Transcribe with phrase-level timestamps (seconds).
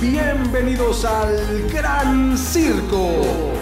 [0.00, 3.58] Bienvenidos al Gran Circo.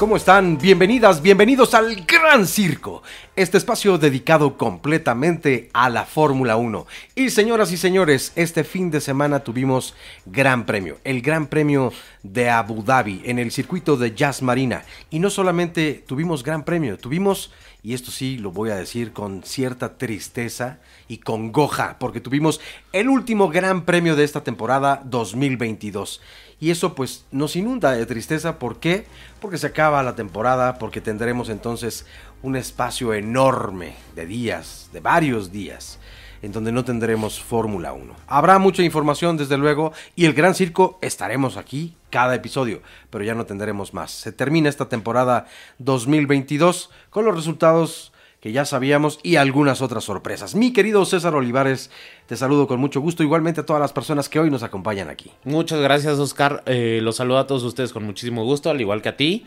[0.00, 0.56] ¿Cómo están?
[0.56, 3.02] Bienvenidas, bienvenidos al Gran Circo,
[3.36, 6.86] este espacio dedicado completamente a la Fórmula 1.
[7.16, 11.92] Y señoras y señores, este fin de semana tuvimos Gran Premio, el Gran Premio
[12.22, 14.84] de Abu Dhabi en el circuito de Jazz Marina.
[15.10, 19.42] Y no solamente tuvimos Gran Premio, tuvimos, y esto sí lo voy a decir con
[19.42, 20.78] cierta tristeza
[21.08, 22.58] y congoja, porque tuvimos
[22.94, 26.22] el último Gran Premio de esta temporada 2022.
[26.60, 28.58] Y eso pues nos inunda de tristeza.
[28.58, 29.06] ¿Por qué?
[29.40, 32.06] Porque se acaba la temporada, porque tendremos entonces
[32.42, 35.98] un espacio enorme de días, de varios días,
[36.42, 38.14] en donde no tendremos Fórmula 1.
[38.26, 43.34] Habrá mucha información desde luego y el Gran Circo estaremos aquí cada episodio, pero ya
[43.34, 44.10] no tendremos más.
[44.10, 45.46] Se termina esta temporada
[45.78, 48.09] 2022 con los resultados
[48.40, 50.54] que ya sabíamos y algunas otras sorpresas.
[50.54, 51.90] Mi querido César Olivares,
[52.26, 55.30] te saludo con mucho gusto, igualmente a todas las personas que hoy nos acompañan aquí.
[55.44, 56.62] Muchas gracias, Oscar.
[56.66, 59.46] Eh, los saludo a todos ustedes con muchísimo gusto, al igual que a ti.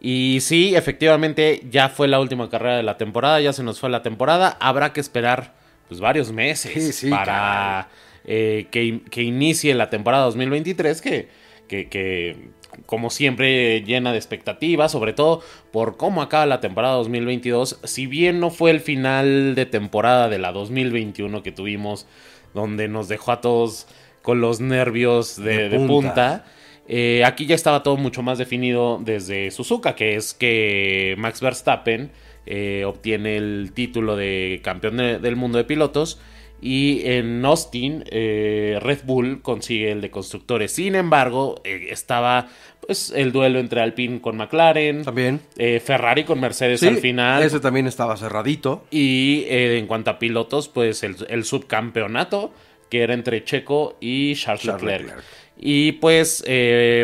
[0.00, 3.88] Y sí, efectivamente, ya fue la última carrera de la temporada, ya se nos fue
[3.88, 4.56] la temporada.
[4.58, 5.54] Habrá que esperar
[5.86, 7.88] pues varios meses para
[8.24, 11.28] eh, que, que, inicie la temporada 2023, que,
[11.68, 12.50] que, que
[12.86, 17.80] como siempre, llena de expectativas, sobre todo por cómo acaba la temporada 2022.
[17.84, 22.06] Si bien no fue el final de temporada de la 2021 que tuvimos,
[22.54, 23.86] donde nos dejó a todos
[24.22, 26.44] con los nervios de, punta.
[26.88, 32.10] Eh, aquí ya estaba todo mucho más definido desde Suzuka, que es que Max Verstappen
[32.44, 36.20] eh, obtiene el título de campeón del mundo de pilotos
[36.62, 40.70] y en Austin, eh, Red Bull consigue el de constructores.
[40.70, 42.46] Sin embargo, eh, estaba
[42.86, 45.04] pues el duelo entre Alpine con McLaren.
[45.04, 45.40] También.
[45.56, 47.42] Eh, Ferrari con Mercedes al final.
[47.42, 48.84] Ese también estaba cerradito.
[48.90, 52.52] Y en cuanto a pilotos, pues el, subcampeonato,
[52.88, 55.22] que era entre Checo y Charles, Leclerc.
[55.58, 56.44] Y pues,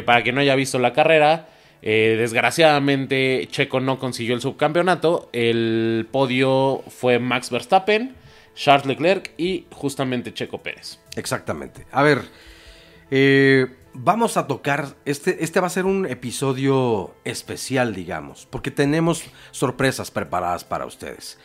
[0.04, 1.48] para quien no haya visto la carrera.
[1.80, 5.30] desgraciadamente Checo no consiguió el subcampeonato.
[5.32, 8.16] El podio fue Max Verstappen,
[8.58, 10.98] Charles Leclerc y justamente Checo Pérez.
[11.14, 11.86] Exactamente.
[11.92, 12.22] A ver,
[13.10, 13.66] eh,
[14.02, 20.10] vamos a tocar, este, este va a ser un episodio especial, digamos, porque tenemos sorpresas
[20.10, 21.38] preparadas para ustedes.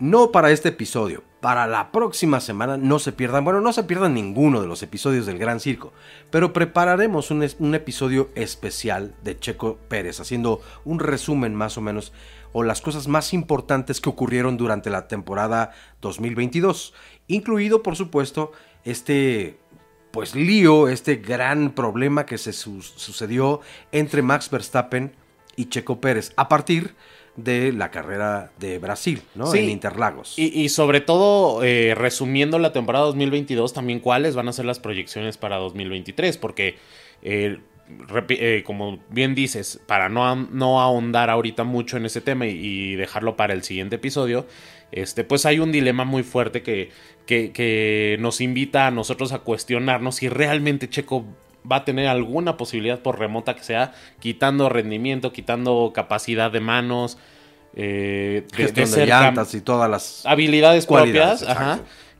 [0.00, 4.14] No para este episodio, para la próxima semana no se pierdan, bueno, no se pierdan
[4.14, 5.92] ninguno de los episodios del Gran Circo,
[6.30, 12.12] pero prepararemos un, un episodio especial de Checo Pérez, haciendo un resumen más o menos
[12.52, 15.70] o las cosas más importantes que ocurrieron durante la temporada
[16.00, 16.92] 2022,
[17.28, 18.50] incluido por supuesto
[18.84, 19.60] este
[20.14, 23.60] pues lío, este gran problema que se sucedió
[23.90, 25.10] entre Max Verstappen
[25.56, 26.94] y Checo Pérez a partir
[27.34, 29.52] de la carrera de Brasil, ¿no?
[29.52, 30.38] En Interlagos.
[30.38, 35.36] Y, sobre todo, eh, resumiendo la temporada 2022, también cuáles van a ser las proyecciones
[35.36, 36.76] para 2023, porque
[37.22, 37.58] eh,
[38.30, 43.36] eh, como bien dices, para no, no, ahondar ahorita mucho en ese tema y, dejarlo
[43.36, 44.46] para el siguiente episodio,
[44.90, 46.90] este, pues hay un dilema muy fuerte que,
[47.26, 51.26] que, nos invita a nosotros a cuestionarnos si realmente Checo
[51.70, 57.18] va a tener alguna posibilidad por remota que sea, quitando rendimiento, quitando capacidad de manos,
[57.74, 61.44] eh, de, llantas y todas las habilidades propias,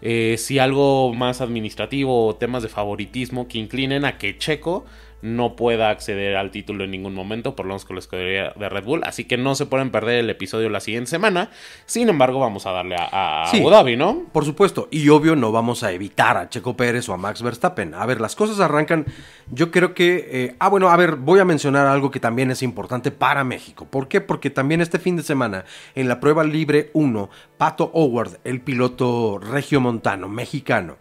[0.02, 4.84] eh, si algo más administrativo o temas de favoritismo que inclinen a que Checo
[5.24, 8.68] no pueda acceder al título en ningún momento, por lo menos con la escudería de
[8.68, 9.00] Red Bull.
[9.04, 11.50] Así que no se pueden perder el episodio la siguiente semana.
[11.86, 14.24] Sin embargo, vamos a darle a, Abu Dhabi, ¿no?
[14.32, 14.86] Por supuesto.
[14.90, 17.94] Y obvio, no vamos a evitar a Checo Pérez o a Max Verstappen.
[17.94, 19.06] A ver, las cosas arrancan.
[19.50, 20.28] Yo creo que.
[20.30, 23.86] Eh, ah, bueno, a ver, voy a mencionar algo que también es importante para México.
[23.90, 24.20] ¿Por qué?
[24.20, 25.64] Porque también este fin de semana,
[25.94, 30.98] en la prueba libre 1, Pato Howard, el piloto regiomontano mexicano,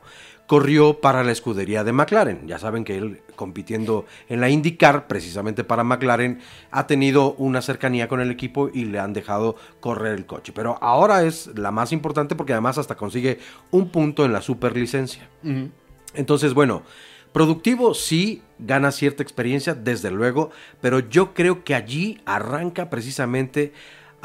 [0.48, 2.48] corrió para la escudería de McLaren.
[2.48, 6.40] Ya saben que él compitiendo en la IndyCar, precisamente para McLaren,
[6.72, 10.54] ha tenido una cercanía con el equipo y le han dejado correr el coche.
[10.54, 13.40] Pero ahora es la más importante porque además hasta consigue
[13.72, 15.30] un punto en la superlicencia.
[16.14, 16.84] Entonces, bueno,
[17.32, 20.52] productivo sí, gana cierta experiencia, desde luego,
[20.82, 23.74] pero yo creo que allí arranca precisamente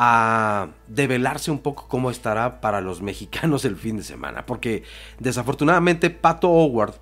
[0.01, 4.47] a develarse un poco cómo estará para los mexicanos el fin de semana.
[4.47, 4.85] Porque
[5.19, 6.95] desafortunadamente Pato Howard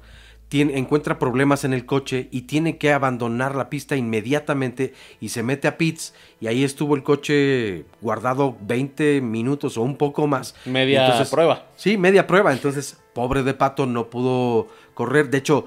[0.49, 5.43] tiene, encuentra problemas en el coche y tiene que abandonar la pista inmediatamente y se
[5.43, 10.55] mete a pits y ahí estuvo el coche guardado 20 minutos o un poco más.
[10.65, 11.67] Media prueba.
[11.77, 12.51] Sí, media prueba.
[12.51, 15.29] Entonces, pobre de Pato no pudo correr.
[15.29, 15.67] De hecho,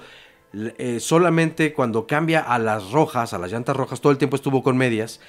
[0.53, 4.63] eh, solamente cuando cambia a las rojas, a las llantas rojas, todo el tiempo estuvo
[4.63, 5.19] con medias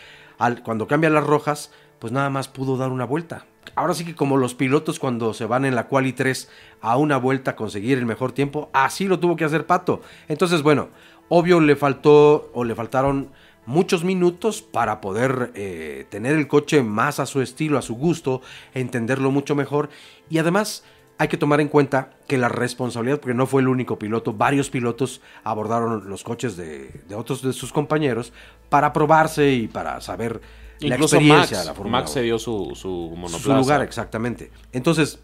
[0.40, 1.70] al, cuando cambian las rojas,
[2.00, 3.46] pues nada más pudo dar una vuelta.
[3.76, 6.48] Ahora sí que como los pilotos cuando se van en la quali 3
[6.80, 10.00] a una vuelta a conseguir el mejor tiempo, así lo tuvo que hacer Pato.
[10.26, 10.88] Entonces, bueno,
[11.28, 13.30] obvio le faltó o le faltaron
[13.66, 18.42] muchos minutos para poder eh, tener el coche más a su estilo, a su gusto,
[18.74, 19.90] entenderlo mucho mejor
[20.28, 20.82] y además
[21.20, 24.70] hay que tomar en cuenta que la responsabilidad, porque no fue el único piloto, varios
[24.70, 28.32] pilotos abordaron los coches de, otros de sus compañeros
[28.70, 30.40] para probarse y para saber
[30.80, 33.44] la experiencia Max, la Fórmula Max se dio su, su monoplaza.
[33.44, 34.50] Su lugar, exactamente.
[34.72, 35.18] Entonces,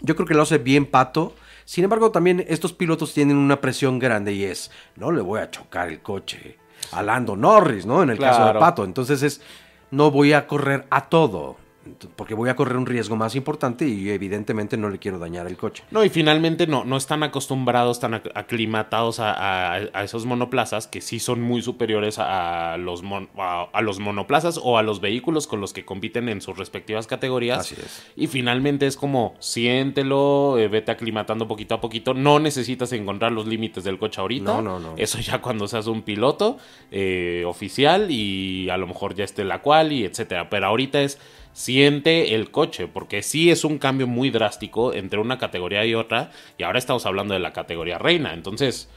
[0.00, 1.34] yo creo que lo hace bien Pato.
[1.64, 5.50] Sin embargo, también estos pilotos tienen una presión grande y es, no le voy a
[5.50, 6.58] chocar el coche
[6.92, 8.02] a Lando Norris, ¿no?
[8.02, 8.84] En el caso de Pato.
[8.84, 9.40] Entonces es,
[9.90, 11.56] no voy a correr a todo
[12.16, 15.56] porque voy a correr un riesgo más importante y evidentemente no le quiero dañar el
[15.56, 15.84] coche.
[15.90, 21.40] No, y finalmente no, no están acostumbrados, tan aclimatados a, esos monoplazas que sí son
[21.40, 23.02] muy superiores a, los
[23.38, 27.60] a, los monoplazas o a los vehículos con los que compiten en sus respectivas categorías.
[27.60, 28.06] Así es.
[28.16, 32.14] Y finalmente es como, siéntelo, eh, vete aclimatando poquito a poquito.
[32.14, 34.52] No necesitas encontrar los límites del coche ahorita.
[34.52, 34.94] No, no, no.
[34.96, 36.58] Eso ya cuando seas un piloto
[36.90, 40.48] eh, oficial y a lo mejor ya esté la cual y etcétera.
[40.50, 41.18] Pero ahorita es
[41.52, 46.30] siente el coche, porque sí es un cambio muy drástico entre una categoría y otra,
[46.58, 48.88] y ahora estamos hablando de la categoría reina, entonces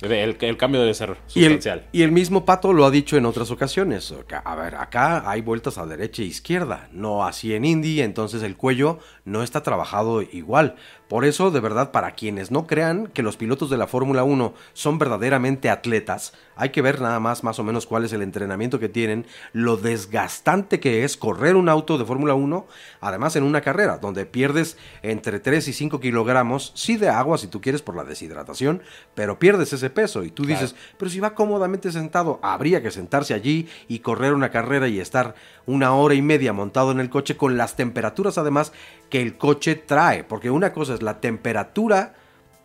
[0.00, 1.86] el, cambio debe ser sustancial.
[1.92, 4.14] Y el, mismo Pato lo ha dicho en otras ocasiones.
[4.44, 8.56] A ver, acá hay vueltas a derecha e izquierda, no así en Indy, entonces el
[8.56, 10.76] cuello no está trabajado igual.
[11.08, 14.52] Por eso, de verdad, para quienes no crean que los pilotos de la Fórmula 1
[14.74, 18.78] son verdaderamente atletas, hay que ver nada más más o menos cuál es el entrenamiento
[18.78, 22.66] que tienen, lo desgastante que es correr un auto de Fórmula 1,
[23.00, 27.46] además en una carrera, donde pierdes entre 3 y 5 kilogramos, sí de agua si
[27.46, 28.82] tú quieres por la deshidratación,
[29.14, 30.24] pero pierdes ese peso.
[30.24, 34.50] Y tú dices, pero si va cómodamente sentado, habría que sentarse allí y correr una
[34.50, 35.34] carrera y estar
[35.66, 38.72] una hora y media montado en el coche con las temperaturas además
[39.10, 42.14] que el coche trae, porque una cosa es la temperatura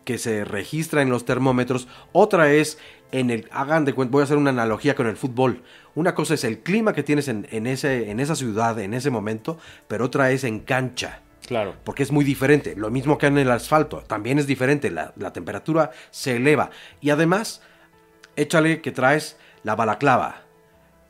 [0.04, 2.78] que se registra en los termómetros, otra es
[3.12, 5.62] en el, hagan de cuenta, voy a hacer una analogía con el fútbol,
[5.94, 9.58] una cosa es el clima que tienes en, ese, en esa ciudad, en ese momento,
[9.88, 11.20] pero otra es en cancha.
[11.46, 11.74] Claro.
[11.84, 12.74] Porque es muy diferente.
[12.76, 13.98] Lo mismo que en el asfalto.
[14.06, 14.90] También es diferente.
[14.90, 16.70] La, la, temperatura se eleva.
[17.00, 17.62] Y además,
[18.36, 20.42] échale que traes la balaclava,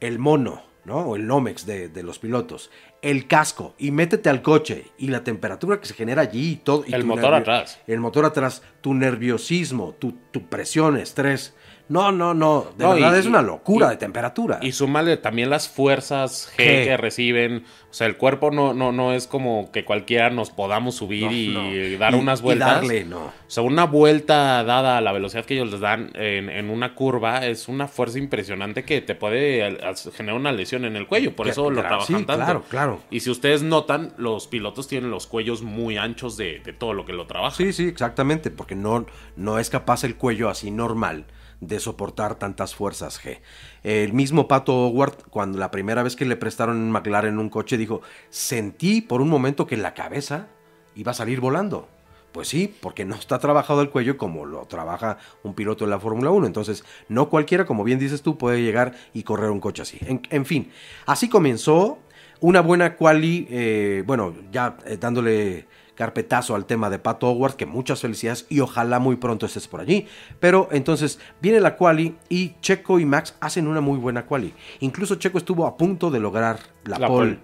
[0.00, 0.98] el mono, ¿no?
[0.98, 2.70] O el Nomex de, de, los pilotos,
[3.02, 6.84] el casco y métete al coche y la temperatura que se genera allí y todo.
[6.86, 7.80] Y el motor atrás.
[7.86, 11.54] El motor atrás, tu nerviosismo, tu, tu presión, estrés.
[11.88, 12.66] No, no, no.
[12.78, 14.58] De verdad es una locura de temperatura.
[14.62, 17.64] Y súmale también las fuerzas G, que reciben.
[17.90, 21.96] O sea, el cuerpo no, no, no es como que cualquiera nos podamos subir y
[21.96, 22.80] dar unas vueltas.
[22.80, 23.26] darle, no.
[23.26, 27.46] O sea, una vuelta dada a la velocidad que ellos les dan en, una curva
[27.46, 29.78] es una fuerza impresionante que te puede
[30.16, 31.36] generar una lesión en el cuello.
[31.36, 32.44] Por eso lo trabajan tanto.
[32.44, 33.00] Claro, claro.
[33.10, 37.04] Y si ustedes notan, los pilotos tienen los cuellos muy anchos de, de todo lo
[37.04, 37.58] que lo trabajan.
[37.58, 38.50] Sí, sí, exactamente.
[38.50, 39.06] Porque no,
[39.36, 41.26] no es capaz el cuello así normal
[41.66, 43.40] de soportar tantas fuerzas G.
[43.82, 47.76] El mismo Pato Howard, cuando la primera vez que le prestaron en McLaren un coche,
[47.76, 50.48] dijo, sentí por un momento que la cabeza
[50.94, 51.88] iba a salir volando.
[52.32, 56.00] Pues sí, porque no está trabajado el cuello como lo trabaja un piloto de la
[56.00, 56.48] Fórmula 1.
[56.48, 60.00] Entonces, no cualquiera, como bien dices tú, puede llegar y correr un coche así.
[60.30, 60.72] En, fin,
[61.06, 62.00] así comenzó
[62.40, 67.66] una buena quali, eh, bueno, ya eh, dándole carpetazo al tema de Pato Howard, que
[67.66, 70.06] muchas felicidades y ojalá muy pronto estés por allí.
[70.40, 74.54] Pero entonces viene la quali y Checo y Max hacen una muy buena quali.
[74.80, 77.38] Incluso Checo estuvo a punto de lograr la, pole.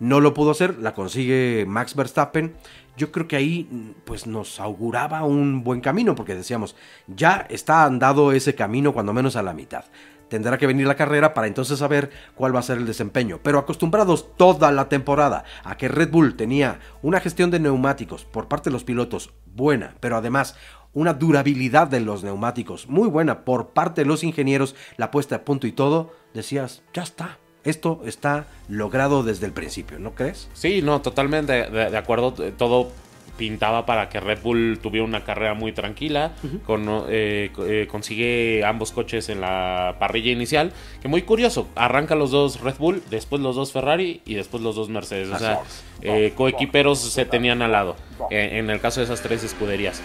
[0.00, 2.54] No lo pudo hacer, la consigue Max Verstappen.
[2.96, 8.32] Yo creo que ahí pues nos auguraba un buen camino porque decíamos, ya está andado
[8.32, 9.84] ese camino cuando menos a la mitad
[10.32, 13.40] tendrá que venir la carrera para entonces saber cuál va a ser el desempeño.
[13.42, 18.48] Pero acostumbrados toda la temporada a que Red Bull tenía una gestión de neumáticos por
[18.48, 20.56] parte de los pilotos buena, pero además
[20.94, 25.44] una durabilidad de los neumáticos muy buena por parte de los ingenieros, la puesta a
[25.44, 27.38] punto y todo, decías, ya está.
[27.62, 30.48] Esto está logrado desde el principio, ¿no crees?
[30.54, 32.32] Sí, no, totalmente de, de acuerdo.
[32.32, 32.90] Todo
[33.36, 36.32] pintaba para que Red Bull tuviera una carrera muy tranquila.
[36.64, 40.72] con, eh, eh, consigue ambos coches en la parrilla inicial.
[41.00, 44.76] Que muy curioso, arranca los dos Red Bull, después los dos Ferrari y después los
[44.76, 45.28] dos Mercedes.
[45.28, 45.60] O sea,
[46.02, 47.96] eh, coequiperos se tenían al lado.
[48.30, 50.00] en el caso de esas tres escuderías.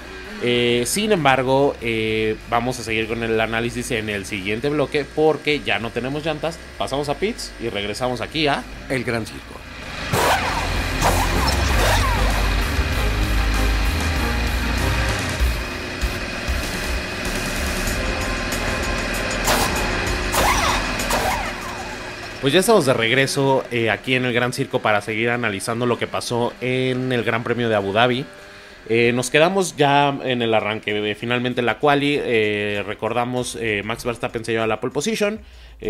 [0.85, 1.75] sin embargo,
[2.49, 6.57] vamos a seguir con el análisis en el siguiente bloque porque ya no tenemos llantas.
[6.77, 9.66] Pasamos a pits y regresamos aquí a El Gran Circo.
[22.41, 25.97] Pues ya estamos de regreso eh, aquí en el Gran Circo para seguir analizando lo
[25.97, 28.25] que pasó en el Gran Premio de Abu Dhabi.
[28.89, 31.15] Eh, nos quedamos ya en el arranque.
[31.15, 35.41] finalmente la quali, eh, recordamos, Max Verstappen se lleva la pole position,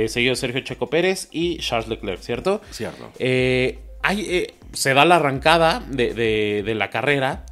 [0.07, 2.61] seguido Sergio Checo Pérez y Charles Leclerc, ¿cierto?
[2.71, 3.11] Cierto.
[4.03, 7.45] Hay, se da la arrancada de, la carrera.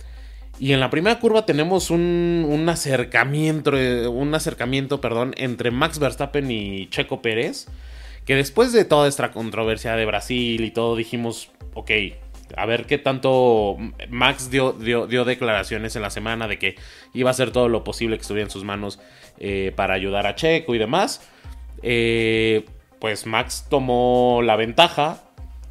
[0.57, 3.71] Y en la primera curva tenemos un, un, acercamiento,
[4.09, 7.67] un acercamiento, perdón, entre Max Verstappen y Checo Pérez
[8.25, 11.91] que después de toda esta controversia de Brasil y todo, dijimos, ok,
[12.57, 13.77] a ver qué tanto
[14.09, 16.75] Max dio, dio, declaraciones en la semana de que
[17.13, 18.99] iba a hacer todo lo posible que estuviera en sus manos
[19.39, 21.27] eh, para ayudar a Checo y demás.
[21.81, 22.65] Eh,
[22.99, 25.24] pues Max tomó la ventaja.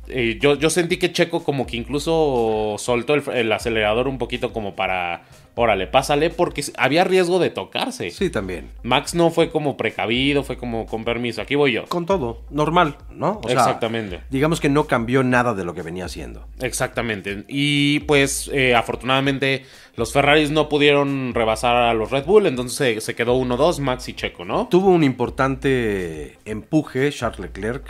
[0.08, 4.74] Eh, yo, yo, sentí que Checo como que incluso soltó el acelerador un poquito como
[4.74, 5.22] para
[5.56, 8.10] órale, pásale, porque había riesgo de tocarse.
[8.10, 8.70] Sí, también.
[8.82, 11.84] Max no fue como precavido, fue como con permiso, aquí voy yo.
[11.86, 13.40] Con todo, normal, ¿no?
[13.48, 14.20] Exactamente.
[14.30, 16.46] digamos que no cambió nada de lo que venía haciendo.
[16.60, 17.44] Exactamente.
[17.48, 19.64] Y pues eh, afortunadamente
[19.96, 24.14] los Ferraris no pudieron rebasar a los Red Bull, entonces se, quedó 1-2 Max y
[24.14, 24.66] Checo, ¿no?
[24.68, 27.84] Tuvo un importante empuje Charles Leclerc,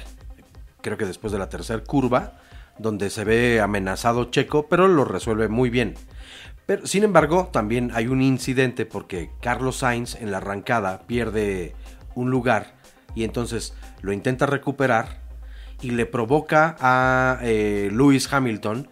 [0.84, 2.34] creo que después de la tercera curva,
[2.78, 5.94] donde se ve amenazado Checo, pero lo resuelve muy bien.
[6.66, 11.74] Pero, sin embargo, también hay un incidente porque Carlos Sainz en la arrancada pierde
[12.14, 12.74] un lugar
[13.14, 15.22] y entonces lo intenta recuperar
[15.80, 18.88] y le provoca a eh, Lewis Hamilton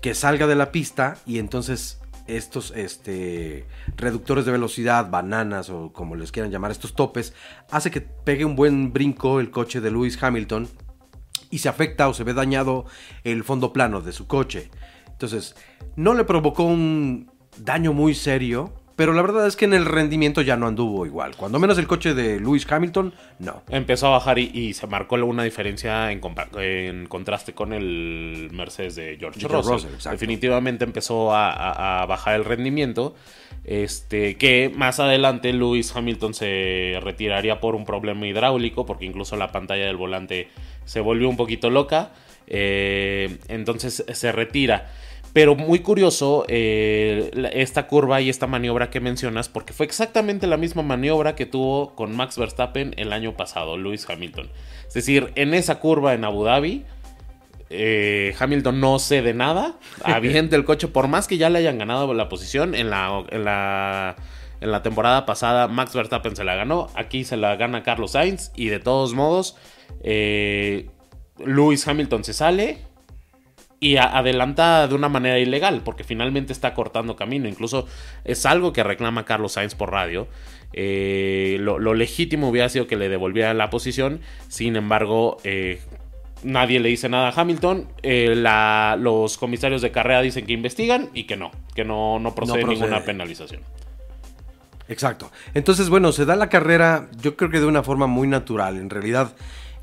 [0.00, 3.66] que salga de la pista y entonces estos este,
[3.96, 7.34] reductores de velocidad, bananas o como les quieran llamar, estos topes,
[7.70, 10.68] hace que pegue un buen brinco el coche de Lewis Hamilton
[11.50, 12.86] y se afecta o se ve dañado
[13.24, 14.70] el fondo plano de su coche.
[15.06, 15.56] Entonces,
[15.96, 20.42] no le provocó un daño muy serio, pero la verdad es que en el rendimiento
[20.42, 21.36] ya no anduvo igual.
[21.36, 23.62] Cuando menos el coche de Lewis Hamilton, no.
[23.68, 26.18] Empezó a bajar y, se marcó una diferencia en,
[27.06, 29.88] contraste con el Mercedes de George, Russell.
[30.10, 33.14] Definitivamente empezó a, bajar el rendimiento.
[33.62, 39.52] Este, que más adelante Lewis Hamilton se retiraría por un problema hidráulico, porque incluso la
[39.52, 40.48] pantalla del volante
[40.86, 42.10] se volvió un poquito loca.
[42.48, 44.90] Eh, entonces se retira.
[45.38, 50.56] Pero muy curioso eh, esta curva y esta maniobra que mencionas, porque fue exactamente la
[50.56, 54.50] misma maniobra que tuvo con Max Verstappen el año pasado, Lewis Hamilton.
[54.88, 56.84] Es decir, en esa curva en Abu Dhabi,
[57.70, 62.12] eh, Hamilton no cede nada, avienta el coche, por más que ya le hayan ganado
[62.14, 64.16] la posición en la, en la,
[64.60, 68.50] en la temporada pasada, Max Verstappen se la ganó, aquí se la gana Carlos Sainz
[68.56, 69.56] y de todos modos,
[70.02, 70.90] eh,
[71.38, 72.87] Lewis Hamilton se sale
[73.80, 77.48] y adelanta de una manera ilegal, porque finalmente está cortando camino.
[77.48, 77.86] Incluso
[78.24, 80.26] es algo que reclama Carlos Sainz por radio.
[80.72, 84.20] Eh, lo, legítimo hubiera sido que le devolviera la posición.
[84.48, 85.80] Sin embargo, eh,
[86.42, 87.88] nadie le dice nada a Hamilton.
[88.02, 88.34] Eh,
[88.98, 93.04] los comisarios de carrera dicen que investigan y que no, que no, no procede, ninguna
[93.04, 93.62] penalización.
[94.88, 95.30] Exacto.
[95.54, 98.76] Entonces, bueno, se da la carrera, yo creo que de una forma muy natural.
[98.78, 99.36] En realidad,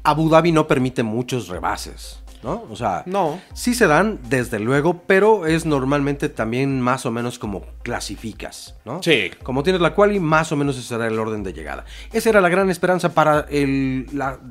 [0.04, 2.25] Abu Dhabi no permite muchos rebases.
[2.44, 2.64] ¿No?
[2.70, 3.40] O sea, no.
[3.54, 9.02] sí se dan, desde luego, pero es normalmente también más o menos como clasificas, ¿no?
[9.02, 9.32] Sí.
[9.44, 11.86] Como tienes la quali, más o menos ese será el orden de llegada.
[12.14, 14.08] Esa era la gran esperanza para el,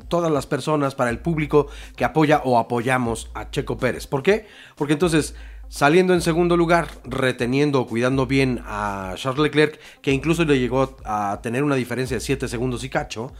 [0.08, 4.06] todas las personas, para el público que apoya o apoyamos a Checo Pérez.
[4.06, 4.46] ¿Por qué?
[4.76, 5.34] Porque entonces
[5.68, 10.96] saliendo en segundo lugar, reteniendo o cuidando bien a Charles Leclerc, que incluso le llegó
[11.04, 13.32] a tener una diferencia de 7 segundos y cacho,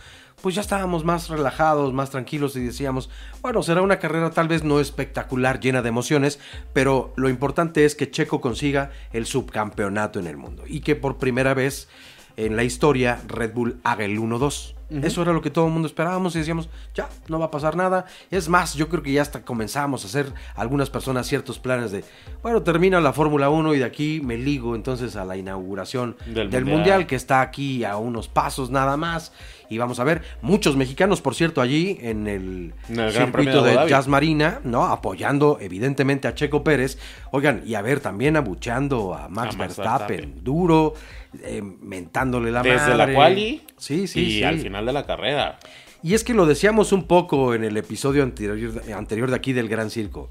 [0.45, 3.09] pues ya estábamos más relajados, más tranquilos y decíamos,
[3.41, 6.39] bueno, será una carrera tal vez no espectacular, llena de emociones,
[6.75, 11.17] pero lo importante es que Checo consiga el subcampeonato en el mundo y que por
[11.17, 11.89] primera vez
[12.37, 14.75] en la historia Red Bull haga el 1-2.
[14.91, 17.75] Eso era lo que todo el mundo esperábamos y decíamos, ya, no va a pasar
[17.75, 18.05] nada.
[18.31, 22.05] Es más, yo creo que ya hasta comenzamos a hacer algunas personas ciertos planes de,
[22.43, 26.65] bueno, termina la Fórmula 1 y de aquí me ligo entonces a la inauguración del,
[26.65, 27.07] mundial.
[27.07, 29.33] que está aquí a unos pasos nada más.
[29.71, 32.75] Y vamos a ver, muchos mexicanos, por cierto, allí en el,
[33.11, 34.85] circuito de, Jazz Marina, ¿no?
[34.85, 36.99] Apoyando evidentemente a Checo Pérez.
[37.31, 40.95] Oigan, y a ver, también abucheando a Max, Verstappen, duro,
[41.43, 45.59] eh, mentándole la Desde la quali sí, sí, y al final de la carrera.
[46.03, 49.91] Y es que lo decíamos un poco en el episodio anterior, de aquí del Gran
[49.91, 50.29] Circo.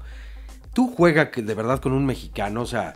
[0.72, 2.94] Tú juegas de verdad con un mexicano, o sea,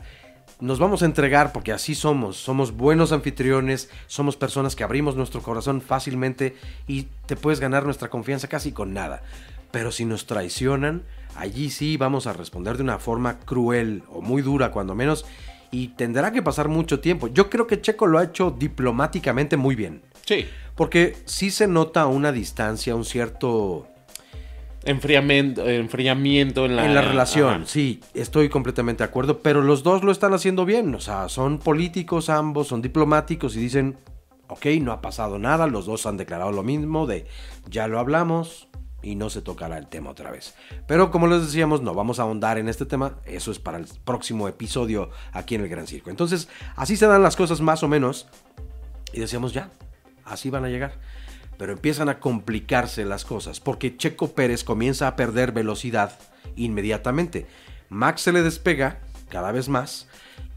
[0.60, 2.36] nos vamos a entregar porque así somos.
[2.36, 8.10] Somos buenos anfitriones, somos personas que abrimos nuestro corazón fácilmente y te puedes ganar nuestra
[8.10, 9.22] confianza casi con nada.
[9.70, 11.02] Pero si nos traicionan,
[11.36, 15.24] allí sí vamos a responder de una forma cruel o muy dura cuando menos
[15.70, 17.28] y tendrá que pasar mucho tiempo.
[17.28, 20.02] Yo creo que Checo lo ha hecho diplomáticamente muy bien.
[20.28, 20.46] Sí.
[20.74, 23.88] Porque sí se nota una distancia, un cierto
[24.84, 27.62] enfriamiento, enfriamiento en la, en la relación.
[27.62, 27.66] Ajá.
[27.66, 30.94] Sí, estoy completamente de acuerdo, pero los dos lo están haciendo bien.
[30.94, 33.96] O sea, son políticos ambos, son diplomáticos y dicen,
[34.48, 37.26] ok, no ha pasado nada, los dos han declarado lo mismo de
[37.70, 38.68] ya lo hablamos
[39.02, 40.54] y no se tocará el tema otra vez.
[40.86, 43.86] Pero como les decíamos, no vamos a ahondar en este tema, eso es para el
[44.04, 46.10] próximo episodio aquí en el Gran Circo.
[46.10, 48.26] Entonces, así se dan las cosas más o menos
[49.14, 49.70] y decíamos ya,
[50.28, 50.92] así van a llegar.
[51.56, 56.18] Pero empiezan a complicarse las cosas porque Checo Pérez comienza a perder velocidad
[56.56, 57.46] inmediatamente.
[57.88, 60.08] Max se le despega cada vez más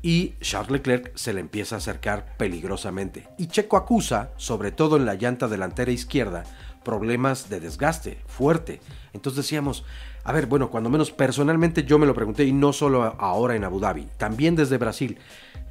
[0.01, 3.28] y Charles Leclerc se le empieza a acercar peligrosamente.
[3.38, 6.44] Y Checo acusa, sobre todo en la llanta delantera izquierda,
[6.84, 8.82] problemas de desgaste fuerte.
[9.13, 9.86] Entonces decíamos,
[10.24, 13.63] a ver, bueno, cuando menos personalmente yo me lo pregunté y no solo ahora en
[13.63, 15.18] Abu Dhabi, también desde Brasil.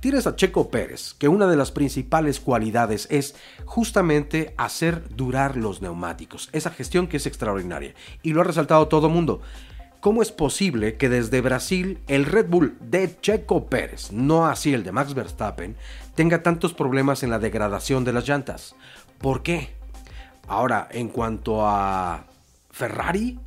[0.00, 3.34] Tienes a Checo Pérez, que una de las principales cualidades es
[3.66, 9.08] justamente hacer durar los neumáticos, esa gestión que es extraordinaria, y lo ha resaltado todo
[9.08, 9.42] el mundo.
[10.00, 14.84] ¿Cómo es posible que desde Brasil el Red Bull de Checo Pérez, no así el
[14.84, 15.76] de Max Verstappen,
[16.14, 18.74] tenga tantos problemas en la degradación de las llantas?
[19.18, 19.68] ¿Por qué?
[20.48, 22.24] Ahora, en cuanto a
[22.70, 23.38] Ferrari,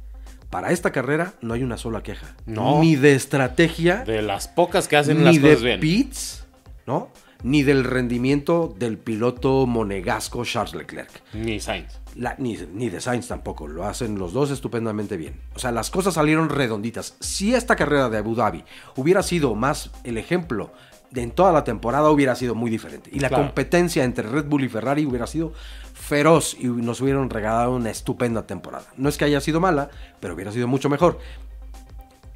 [0.52, 2.36] para esta carrera no hay una sola queja.
[2.46, 2.80] No.
[2.80, 5.80] Ni de estrategia, De las pocas que hacen ni las de cosas bien.
[5.80, 6.43] pits,
[6.86, 7.10] ¿no?
[7.44, 11.10] Ni del rendimiento del piloto monegasco Charles Leclerc.
[11.34, 12.00] Ni Sainz.
[12.16, 15.36] La- ni, ni de Sainz tampoco, lo hacen los dos estupendamente bien.
[15.56, 17.16] O sea, las cosas salieron redonditas.
[17.20, 18.64] Si esta carrera de Abu Dhabi
[18.96, 20.72] hubiera sido más el ejemplo
[21.12, 23.10] de en toda la temporada, hubiera sido muy diferente.
[23.14, 23.44] Y la Claro.
[23.46, 25.52] competencia entre Red Bull y Ferrari hubiera sido
[25.94, 28.86] feroz y nos hubieran regalado una estupenda temporada.
[28.98, 31.20] No es que haya sido mala, pero hubiera sido mucho mejor.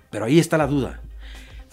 [0.09, 1.01] Pero ahí está la duda.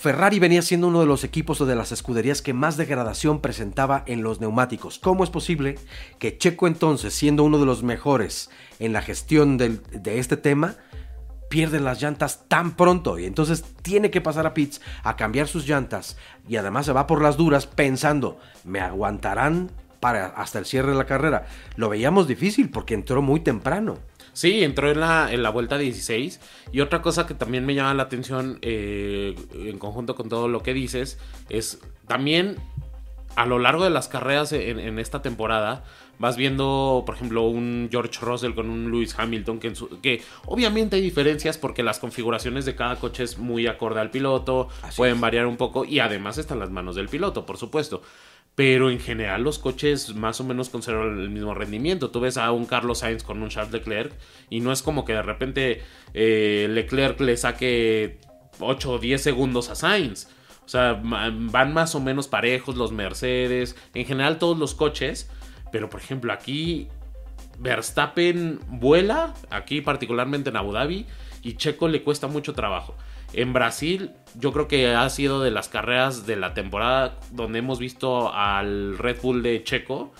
[0.04, 4.02] Ferrari venía siendo uno de los equipos o de las escuderías que más degradación presentaba
[4.04, 4.98] en los neumáticos.
[4.98, 5.78] ¿Cómo es posible
[6.18, 9.80] que Checo entonces, siendo uno de los mejores en la gestión de
[10.18, 10.74] este tema,
[11.48, 13.18] pierde las llantas tan pronto?
[13.18, 17.06] Y entonces tiene que pasar a pits a cambiar sus llantas y además se va
[17.06, 21.46] por las duras pensando, ¿me aguantarán para hasta el cierre de la carrera?
[21.76, 23.96] Lo veíamos difícil porque entró muy temprano.
[24.34, 26.40] Sí, entró en la, en la vuelta 16.
[26.72, 30.60] Y otra cosa que también me llama la atención eh, en conjunto con todo lo
[30.62, 31.18] que dices
[31.48, 32.56] es también
[33.36, 35.82] a lo largo de las carreras en, en esta temporada
[36.20, 40.22] vas viendo, por ejemplo, un George Russell con un Lewis Hamilton que, en su- que
[40.46, 44.96] obviamente hay diferencias porque las configuraciones de cada coche es muy acorde al piloto, Así
[44.96, 45.20] pueden es.
[45.20, 48.02] variar un poco y además están las manos del piloto, por supuesto.
[48.54, 52.10] Pero en general los coches más o menos conservan el mismo rendimiento.
[52.10, 54.12] Tú ves a un Carlos Sainz con un Charles Leclerc
[54.48, 58.20] y no es como que de repente eh, Leclerc le saque
[58.60, 60.28] 8 o 10 segundos a Sainz.
[60.64, 65.28] O sea, van más o menos parejos los Mercedes, en general todos los coches.
[65.72, 66.88] Pero por ejemplo aquí
[67.58, 71.06] Verstappen vuela, aquí particularmente en Abu Dhabi,
[71.42, 72.94] y Checo le cuesta mucho trabajo.
[73.36, 77.78] En Brasil, yo creo que ha sido de las carreras de la temporada donde hemos
[77.78, 80.12] visto al Red Bull de Checo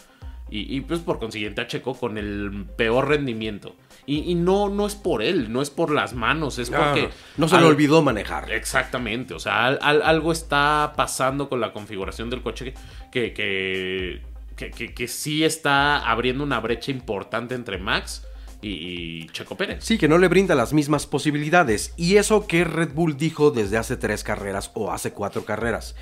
[0.50, 3.74] y, y, pues por consiguiente a Checo con el peor rendimiento.
[4.06, 7.08] Y, y no, no es por él, no es por las manos, es porque...
[7.38, 8.52] no se le olvidó manejar.
[8.52, 12.74] Exactamente, o sea, al- al- algo está pasando con la configuración del coche
[13.10, 14.20] que, que,
[14.56, 18.26] que, que- que sí está abriendo una brecha importante entre Max
[18.66, 19.84] y, Checo Pérez.
[19.84, 21.92] Sí, que no le brinda las mismas posibilidades.
[21.96, 25.94] Y eso que Red Bull dijo desde hace tres carreras o hace cuatro carreras.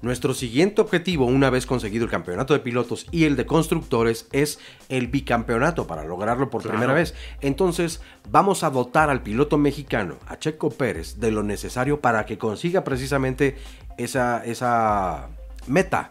[0.00, 4.60] Nuestro siguiente objetivo, una vez conseguido el campeonato de pilotos y el de constructores, es
[4.88, 6.76] el bicampeonato para lograrlo por Claro.
[6.76, 7.14] primera vez.
[7.40, 8.00] Entonces,
[8.30, 12.84] vamos a dotar al piloto mexicano, a Checo Pérez, de lo necesario para que consiga
[12.84, 13.56] precisamente
[13.96, 15.30] esa, esa
[15.66, 16.10] meta.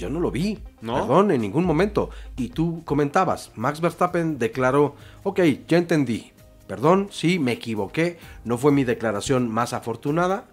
[0.00, 0.94] Yo no lo vi, ¿No?
[0.94, 2.08] perdón, en ningún momento.
[2.34, 6.32] Y tú comentabas, Max Verstappen declaró, ok, ya entendí,
[6.66, 10.46] perdón, sí, me equivoqué, no fue mi declaración más afortunada,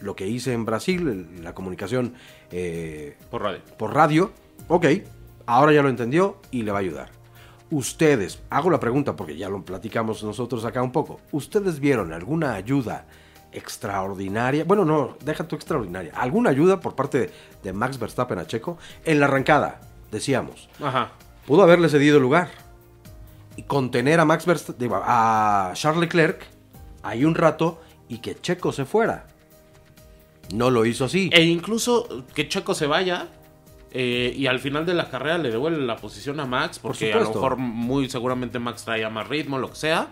[0.00, 2.14] lo que hice en Brasil, en la comunicación
[2.50, 3.60] eh, Por radio.
[3.78, 4.32] por radio,
[4.66, 4.86] ok,
[5.46, 7.10] ahora ya lo entendió y le va a ayudar.
[7.70, 12.54] Ustedes, hago la pregunta porque ya lo platicamos nosotros acá un poco, ¿ustedes vieron alguna
[12.54, 13.06] ayuda
[13.52, 14.64] extraordinaria?
[14.64, 16.12] Bueno, no, deja tu extraordinaria.
[16.14, 17.30] ¿Alguna ayuda por parte de,
[17.62, 18.78] de Max Verstappen a Checo?
[19.04, 19.80] En la arrancada,
[20.10, 21.12] decíamos, Ajá.
[21.46, 22.50] pudo haberle cedido lugar
[23.56, 26.46] y contener a Max Verstappen, digo, a Charles Leclerc
[27.02, 29.26] ahí un rato y que Checo se fuera.
[30.52, 31.30] No lo hizo así.
[31.32, 33.28] E incluso que Checo se vaya
[33.90, 37.20] eh, y al final de la carrera le devuelve la posición a Max, porque a
[37.20, 40.08] lo mejor muy seguramente Max traía más ritmo, lo que sea.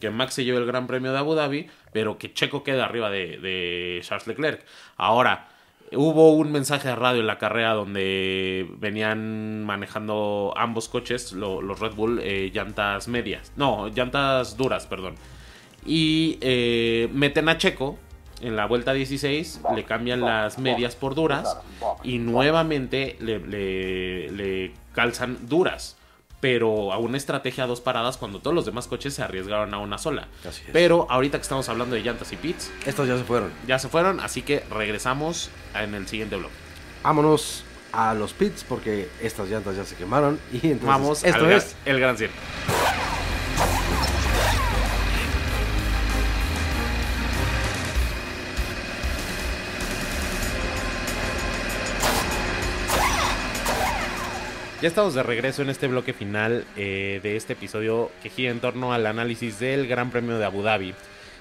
[0.00, 3.10] Que Max se lleve el Gran Premio de Abu Dhabi, pero que Checo quede arriba
[3.10, 4.64] de, Charles Leclerc.
[4.96, 5.48] Ahora,
[5.92, 11.78] hubo un mensaje de radio en la carrera donde venían manejando ambos coches, lo- los
[11.80, 13.52] Red Bull, eh, llantas medias.
[13.56, 15.14] No, llantas duras, perdón.
[15.84, 17.98] Y eh, meten a Checo
[18.42, 21.58] en la vuelta 16, le cambian las medias por duras
[22.02, 23.38] y nuevamente le-
[24.30, 25.96] le calzan duras.
[26.40, 29.78] Pero a una estrategia a dos paradas cuando todos los demás coches se arriesgaron a
[29.78, 30.28] una sola.
[30.48, 30.70] Así es.
[30.72, 33.52] Pero ahorita que estamos hablando de llantas y pits, Estos ya se fueron.
[33.66, 36.54] ya se fueron, así que regresamos en el siguiente bloque.
[37.02, 40.38] Vámonos a los pits porque estas llantas ya se quemaron.
[40.52, 42.34] Y entonces, Vamos esto al es el Gran Circo.
[54.82, 58.60] Ya estamos de regreso en este bloque final eh, de este episodio que gira en
[58.60, 60.94] torno al análisis del Gran Premio de Abu Dhabi.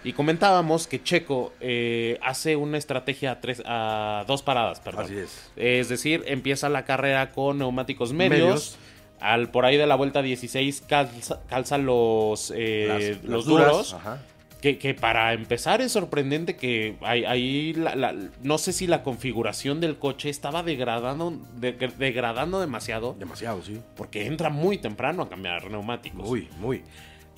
[0.04, 5.06] Y comentábamos que Checo eh, hace una estrategia a, tres, a dos paradas, perdón.
[5.06, 5.52] Así es.
[5.56, 8.40] Es decir, empieza la carrera con neumáticos medios.
[8.42, 8.78] Medios.
[9.22, 13.72] Al por ahí de la vuelta 16 calza, calza los, eh, Las- los las duras,
[13.72, 13.94] duros.
[13.94, 14.20] ajá.
[14.62, 19.04] Que, que para empezar es sorprendente que ahí, ahí la- la- no sé si la
[19.04, 23.16] configuración del coche estaba degradando, de- degradando demasiado.
[23.18, 23.80] Demasiado, sí.
[23.96, 26.28] Porque entra muy temprano a cambiar neumáticos.
[26.28, 26.84] Muy, muy.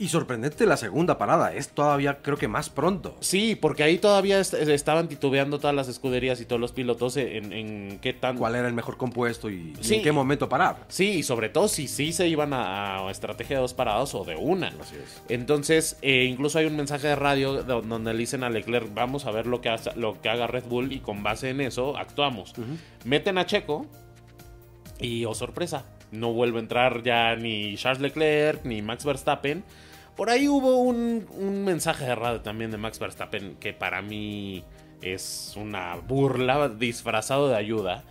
[0.01, 1.53] Y sorprendente la segunda parada.
[1.53, 3.15] Es todavía creo que más pronto.
[3.19, 7.53] Sí, porque ahí todavía est- estaban titubeando todas las escuderías y todos los pilotos en,
[7.53, 8.35] en qué tan...
[8.37, 10.77] ¿Cuál era el mejor compuesto y, en qué momento parar?
[10.87, 14.23] Sí, y sobre todo si sí se iban a, a estrategia de dos parados o
[14.25, 14.69] de una.
[14.79, 15.21] Así es.
[15.29, 19.27] Entonces, eh, incluso hay un mensaje de radio do- donde le dicen a Leclerc, vamos
[19.27, 21.95] a ver lo que, hace- lo que haga Red Bull y con base en eso
[21.95, 22.53] actuamos.
[23.05, 23.85] Meten a Checo
[24.99, 29.63] y, oh sorpresa, no vuelve a entrar ya ni Charles Leclerc ni Max Verstappen.
[30.21, 34.63] Por ahí hubo un, un mensaje de radio también de Max Verstappen que para mí
[35.01, 38.03] es una burla disfrazado de ayuda.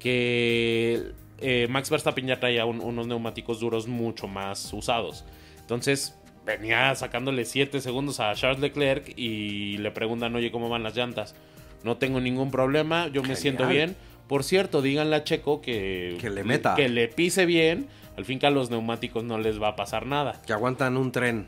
[0.00, 5.24] Que eh, Max Verstappen ya traía un- unos neumáticos duros mucho más usados.
[5.60, 10.96] Entonces venía sacándole 7 segundos a Charles Leclerc y le preguntan, oye, ¿cómo van las
[10.96, 11.36] llantas?
[11.84, 13.36] No tengo ningún problema, yo me Genial.
[13.36, 13.96] siento bien.
[14.26, 16.74] Por cierto, díganle a Checo que, Que le meta.
[16.74, 17.86] Que le pise bien.
[18.16, 20.40] Al fin que a los neumáticos no les va a pasar nada.
[20.46, 21.46] Que aguantan un tren.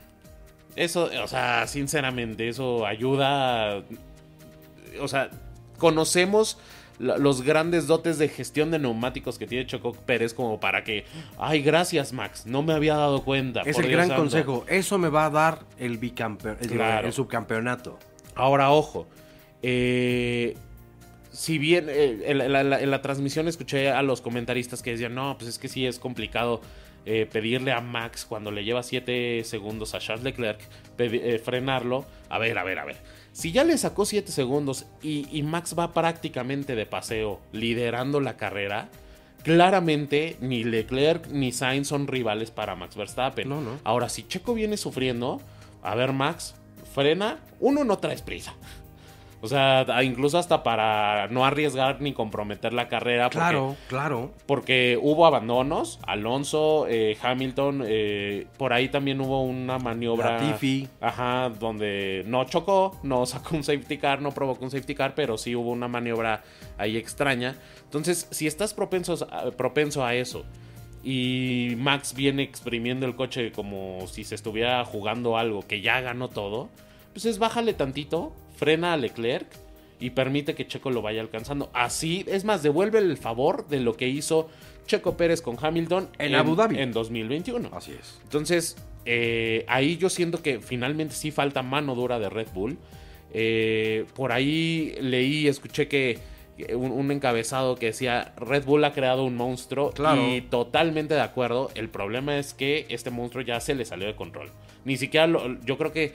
[0.74, 3.83] Eso, o sea, sinceramente, eso ayuda.
[5.00, 5.31] O sea,
[5.79, 6.59] conocemos
[6.98, 11.05] los grandes dotes de gestión de neumáticos que tiene Choco Pérez como para que,
[11.38, 13.61] ay, gracias Max, no me había dado cuenta.
[13.62, 14.22] Es por el Dios gran santo".
[14.22, 14.64] consejo.
[14.66, 15.98] Eso me va a dar el
[16.68, 17.07] Claro.
[17.07, 17.98] el subcampeonato.
[18.35, 19.07] Ahora, ojo.
[19.62, 20.57] eh,
[21.37, 24.92] si bien eh, en, la, en la- en la transmisión escuché a los comentaristas que
[24.92, 26.61] decían, no, pues es que sí es complicado
[27.05, 30.61] eh, pedirle a Max cuando le lleva 7 segundos a Charles Leclerc,
[30.99, 32.05] eh, frenarlo.
[32.31, 32.96] A ver, a ver, a ver.
[33.33, 38.37] Si ya le sacó 7 segundos y, y Max va prácticamente de paseo liderando la
[38.37, 38.88] carrera,
[39.44, 43.49] claramente ni Leclerc ni Sainz son rivales para Max Verstappen.
[43.49, 43.79] No, no.
[43.85, 45.40] Ahora, si Checo viene sufriendo,
[45.83, 46.55] a ver, Max,
[46.94, 48.55] frena, uno no traes prisa.
[49.42, 53.25] O sea, incluso hasta para no arriesgar ni comprometer la carrera.
[53.25, 54.31] Porque, Claro, claro.
[54.46, 56.01] Porque hubo abandonos.
[56.07, 60.40] Alonso, eh, Hamilton, eh, por ahí también hubo una maniobra.
[60.40, 60.88] Latifi.
[61.01, 65.37] Ajá, donde no chocó, no sacó un safety car, no provocó un safety car, pero
[65.38, 66.42] sí hubo una maniobra
[66.79, 67.57] ahí extraña.
[67.85, 70.44] Entonces, si estás propenso a, propenso a eso
[71.05, 76.29] y Max viene exprimiendo el coche como si se estuviera jugando algo que ya ganó
[76.29, 76.68] todo,
[77.12, 79.47] pues es bájale tantito, frena a Leclerc
[80.01, 81.71] y permite que Checo lo vaya alcanzando.
[81.73, 84.49] Así, es más, devuelve el favor de lo que hizo
[84.87, 86.79] Checo Pérez con Hamilton En Abu Dhabi.
[86.79, 87.71] en 2021.
[87.73, 88.19] Así es.
[88.25, 92.77] Entonces, eh, ahí yo siento que finalmente sí falta mano dura de Red Bull.
[93.33, 96.19] Eh, por ahí leí, escuché que
[96.59, 100.23] eh, un, un encabezado que decía Red Bull ha creado un monstruo Claro.
[100.35, 101.71] y totalmente de acuerdo.
[101.75, 104.51] El problema es que este monstruo ya se le salió de control.
[104.85, 106.12] Ni siquiera lo- yo creo que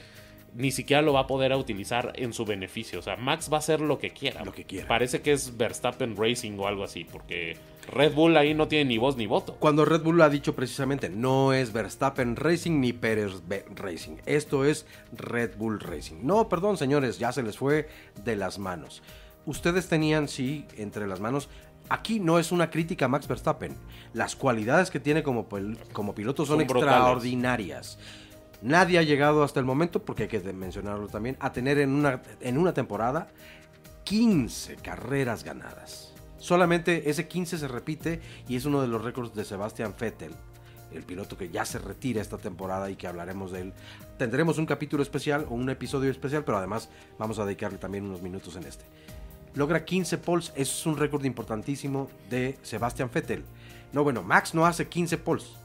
[0.53, 2.99] ni siquiera lo va a poder utilizar en su beneficio.
[2.99, 4.43] O sea, Max va a hacer lo que quiera.
[4.43, 4.87] Lo que quiera.
[4.87, 7.57] Parece que es Verstappen Racing o algo así, porque
[7.91, 9.55] Red Bull ahí no tiene ni voz ni voto.
[9.59, 13.41] Cuando Red Bull ha dicho precisamente, no es Verstappen Racing ni Pérez
[13.75, 14.17] Racing.
[14.25, 16.17] Esto es Red Bull Racing.
[16.23, 17.87] No, perdón, señores, ya se les fue
[18.23, 19.01] de las manos.
[19.45, 21.49] Ustedes tenían, sí, entre las manos.
[21.89, 23.75] Aquí no es una crítica a Max Verstappen.
[24.13, 25.47] Las cualidades que tiene como,
[25.91, 27.97] como piloto son, Son brutales.
[28.62, 32.21] Nadie ha llegado hasta el momento, porque hay que mencionarlo también, a tener en una,
[32.41, 33.28] en una temporada
[34.04, 36.13] 15 carreras ganadas.
[36.38, 40.34] Solamente ese 15 se repite y es uno de los récords de Sebastian Vettel,
[40.91, 43.74] el piloto que ya se retira esta temporada y que hablaremos de él.
[44.17, 48.21] Tendremos un capítulo especial o un episodio especial, pero además vamos a dedicarle también unos
[48.21, 48.86] minutos en este.
[49.54, 53.43] Logra 15 poles, es un récord importantísimo de Sebastian Vettel.
[53.93, 55.61] No, bueno, Max no hace 15 poles.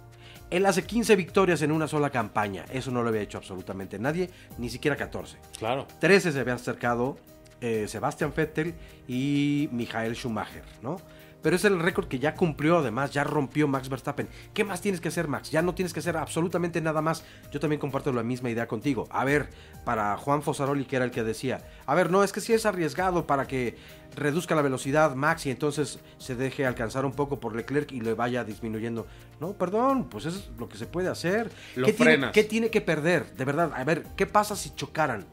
[0.51, 2.65] Él hace 15 victorias en una sola campaña.
[2.73, 5.39] Eso no lo había hecho absolutamente nadie, ni siquiera 14.
[5.59, 5.87] Claro.
[6.01, 7.17] 13 se había acercado
[7.61, 8.75] eh, Sebastian Vettel
[9.09, 10.99] y Michael Schumacher, ¿no?
[11.47, 14.27] Pero es el récord que ya cumplió, además, ya rompió Max Verstappen.
[14.53, 15.49] ¿Qué más tienes que hacer, Max?
[15.53, 17.23] Ya no tienes que hacer absolutamente nada más.
[17.53, 19.07] Yo también comparto la misma idea contigo.
[19.13, 19.49] A ver,
[19.85, 22.67] para Juan Fosaroli, que era el que decía, a ver, no, es que si es
[22.67, 23.77] arriesgado para que
[24.17, 28.15] reduzca la velocidad Max y entonces se deje alcanzar un poco por Leclerc y le
[28.15, 29.07] vaya disminuyendo.
[29.39, 31.53] No, perdón, pues eso es lo que se puede hacer.
[31.77, 32.33] Lo ¿Qué, tiene, frenas.
[32.33, 33.37] ¿Qué tiene que perder?
[33.37, 35.25] De verdad, a ver, ¿qué pasa si chocaran?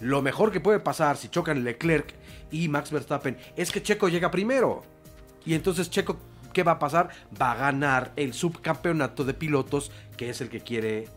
[0.00, 2.12] Lo mejor que puede pasar si chocan Leclerc
[2.50, 4.93] y Max Verstappen es que Checo llega primero.
[5.46, 6.18] Y entonces Checo,
[6.52, 7.10] ¿qué va a pasar?
[7.40, 11.08] Va a ganar el subcampeonato de pilotos, que es el que quiere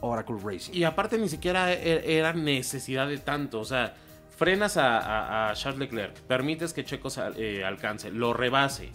[0.00, 0.72] Oracle Racing.
[0.74, 3.60] Y aparte ni siquiera e- era necesidad de tanto.
[3.60, 3.94] O sea,
[4.36, 8.90] frenas a, Charles Leclerc, permites que Checo eh, alcance, lo rebase.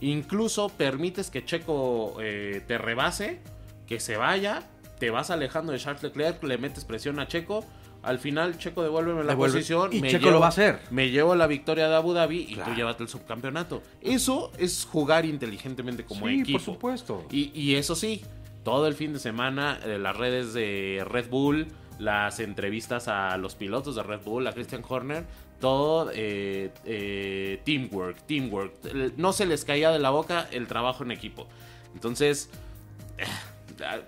[0.00, 3.40] Incluso permites que Checo eh, te rebase,
[3.86, 4.62] que se vaya,
[4.98, 7.64] te vas alejando de Charles Leclerc, le metes presión a Checo.
[8.06, 9.54] Al final Checo devuélveme la Devuelve.
[9.58, 9.92] posición.
[9.92, 10.80] Y me Checo lo va a hacer.
[10.90, 12.70] Me llevo la victoria de Abu Dhabi y Claro.
[12.70, 13.82] tú llévate el subcampeonato.
[14.00, 16.58] Eso es jugar inteligentemente como sí, equipo.
[16.58, 17.24] por supuesto.
[17.30, 18.22] Y, y eso sí,
[18.64, 21.66] todo el fin de semana, eh, las redes de Red Bull,
[21.98, 25.24] las entrevistas a los pilotos de Red Bull, a Christian Horner,
[25.60, 28.72] todo eh, eh, teamwork, teamwork.
[29.16, 31.46] No se les caía de la boca el trabajo en equipo.
[31.94, 32.50] Entonces,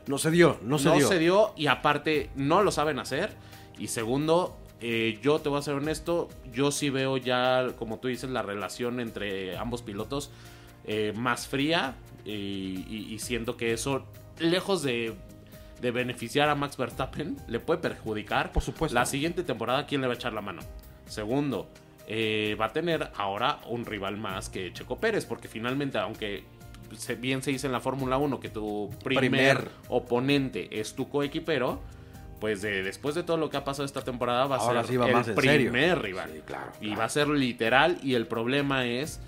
[0.07, 1.09] No se dio, no se no dio.
[1.09, 3.31] se dio y aparte no lo saben hacer.
[3.79, 8.09] Y segundo, eh, yo te voy a ser honesto, yo sí veo ya, como tú
[8.09, 10.31] dices, la relación entre ambos pilotos
[10.85, 14.05] eh, más fría y, y- y siento que eso,
[14.39, 15.15] lejos de,
[15.81, 18.53] de beneficiar a Max Verstappen, le puede perjudicar.
[18.53, 18.95] Por supuesto.
[18.95, 20.63] La siguiente temporada, ¿quién le va a echar la mano?
[21.07, 21.69] Segundo,
[22.07, 26.45] eh, va a tener ahora un rival más que Checo Pérez, porque finalmente, aunque
[27.19, 29.69] bien se dice en la Fórmula 1 que tu primer, Primer.
[29.89, 31.81] oponente es tu coequipero,
[32.41, 34.91] pues de- después de todo lo que ha pasado esta temporada va a Ahora ser
[34.93, 35.95] sí va el más primer serio.
[36.03, 36.31] rival.
[36.35, 39.21] Sí, claro, Y va a ser literal y el problema es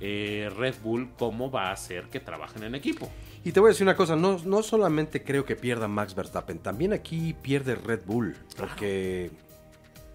[0.00, 3.10] eh, Red Bull cómo va a hacer que trabajen en equipo.
[3.44, 6.58] Y te voy a decir una cosa, no, no solamente creo que pierda Max Verstappen,
[6.58, 8.36] también aquí pierde Red Bull.
[8.56, 9.30] Porque,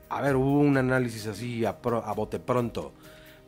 [0.09, 2.93] a ver, hubo un análisis así a, pro- a bote pronto.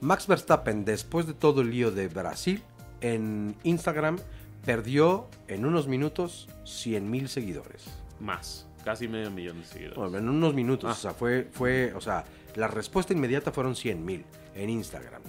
[0.01, 2.63] Max Verstappen, después de todo el lío de Brasil,
[3.01, 4.17] en Instagram
[4.65, 7.83] perdió en unos minutos 100 mil seguidores.
[8.19, 9.97] Más, casi medio millón de seguidores.
[9.97, 10.93] Bueno, en unos minutos, Ah.
[10.93, 12.23] o sea, fue, fue, o sea,
[12.55, 14.23] la respuesta inmediata fueron 100 mil
[14.55, 15.21] en Instagram.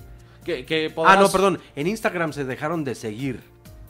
[0.45, 3.41] que, que Ah, no, perdón, en Instagram se dejaron de seguir.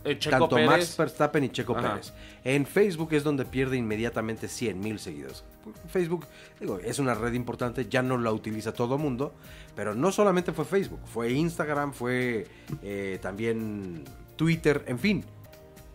[0.05, 1.95] eh, Checo tanto Pérez, Max Verstappen y Checo Ajá.
[1.95, 2.13] Pérez.
[2.45, 5.43] En Facebook es donde pierde inmediatamente 100 mil seguidores.
[5.89, 6.27] Facebook
[6.61, 9.35] digo, es una red importante, ya no la utiliza todo mundo,
[9.75, 12.47] pero no solamente fue Facebook, fue Instagram, fue
[12.85, 14.05] eh, también
[14.37, 15.25] Twitter, en fin.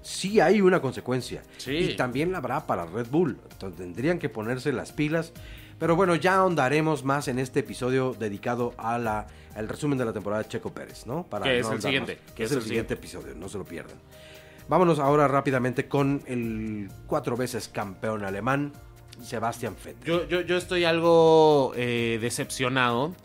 [0.02, 1.44] Sí hay una consecuencia.
[1.58, 1.72] Sí.
[1.72, 3.38] Y también la habrá para Red Bull.
[3.52, 5.34] Entonces tendrían que ponerse las pilas.
[5.80, 10.14] Pero bueno, ya ahondaremos más en este episodio dedicado a la, al resumen de la
[10.14, 11.24] temporada de Checo Pérez, ¿no?
[11.24, 13.50] Para Que es no el ahondar siguiente, que es es el el siguiente episodio, no
[13.50, 13.98] se lo pierdan.
[14.68, 18.72] Vámonos ahora rápidamente con el cuatro veces campeón alemán,
[19.24, 20.06] Sebastian Vettel.
[20.06, 23.16] Yo, yo, yo estoy algo eh, decepcionado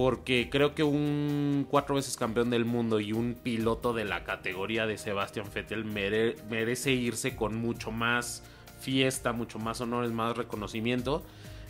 [0.00, 4.86] porque creo que un cuatro veces campeón del mundo y un piloto de la categoría
[4.86, 8.42] de Sebastian Vettel mere- merece irse con mucho más
[8.80, 11.22] fiesta, mucho más honores, más reconocimiento.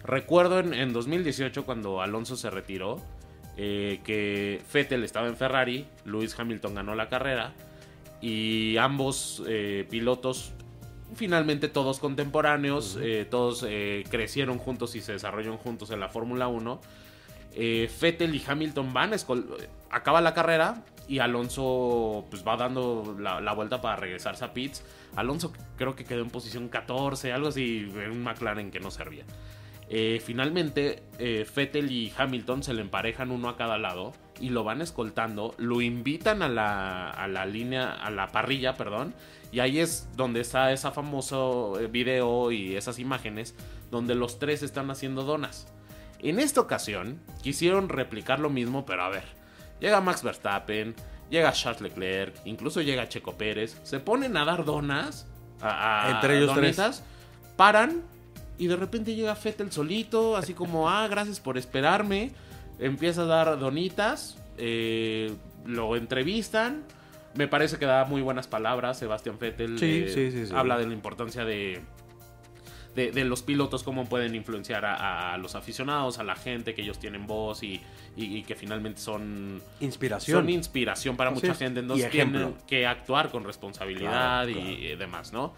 [0.04, 3.02] Recuerdo en, en 2018 cuando Alonso se retiró
[3.56, 7.52] eh, que Vettel estaba en Ferrari, Lewis Hamilton ganó la carrera
[8.22, 10.52] y ambos eh, pilotos
[11.16, 16.46] finalmente todos contemporáneos, eh, todos eh, crecieron juntos y se desarrollaron juntos en la Fórmula
[16.46, 16.80] 1.
[17.54, 19.12] Eh, Vettel y Hamilton van,
[19.90, 24.84] acaba la carrera y Alonso pues va dando la, vuelta para regresarse a pits.
[25.16, 29.24] Alonso creo que quedó en posición 14, algo así, en un McLaren que no servía.
[29.88, 34.62] Eh, finalmente, eh, Vettel y Hamilton se le emparejan uno a cada lado y lo
[34.62, 39.12] van escoltando, lo invitan a la, a la línea, a la parrilla, perdón,
[39.50, 43.56] y ahí es donde está ese famoso video y esas imágenes
[43.90, 45.66] donde los tres están haciendo donas.
[46.22, 49.24] En esta ocasión quisieron replicar lo mismo, pero a ver,
[49.80, 50.94] llega Max Verstappen,
[51.30, 55.26] llega Charles Leclerc, incluso llega Checo Pérez, se ponen a dar donas,
[55.61, 56.76] a, a- Entre ellos tres.
[56.76, 57.04] donitas,
[57.56, 58.02] paran
[58.59, 62.33] y de repente llega Fettel solito, así como, ah, gracias por esperarme.
[62.78, 65.35] Empieza a dar donitas, eh,
[65.66, 66.83] lo entrevistan.
[67.35, 68.98] Me parece que da muy buenas palabras.
[68.98, 70.52] Sebastián Vettel Sí, eh, sí, sí, sí.
[70.54, 71.80] habla de la importancia de,
[72.94, 76.83] de, de los pilotos, cómo pueden influenciar a, a los aficionados, a la gente, que
[76.83, 77.81] ellos tienen voz y,
[78.16, 80.38] y- y que finalmente son Inspiración.
[80.40, 81.59] son inspiración para Así mucha es.
[81.59, 84.98] gente, entonces tienen que actuar con responsabilidad Claro, y claro.
[84.98, 85.55] demás, ¿no?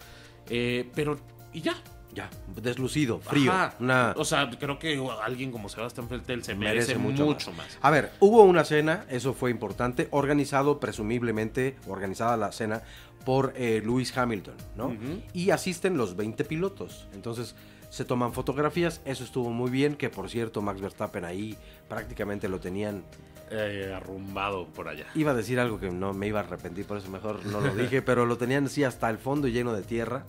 [0.51, 1.19] Eh, pero,
[1.53, 1.75] y ya.
[2.15, 3.51] Ya, deslucido, frío.
[3.81, 4.13] Una...
[4.19, 7.79] O sea, creo que alguien como Sebastián Vettel se merece, merece mucho, mucho, más.
[7.81, 12.83] A ver, hubo una cena, eso fue importante, organizado presumiblemente, organizada la cena
[13.25, 14.97] por eh, Lewis Hamilton, ¿no?
[15.33, 17.07] Y asisten los 20 pilotos.
[17.15, 17.55] Entonces
[17.93, 21.57] se toman fotografías, eso estuvo muy bien, que por cierto Max Verstappen ahí
[21.89, 23.05] prácticamente lo tenían.
[23.51, 25.05] Eh, arrumbado por allá.
[25.15, 27.75] Iba a decir algo que no me iba a arrepentir, por eso mejor no lo
[27.75, 30.25] dije, pero lo tenían así hasta el fondo lleno de tierra.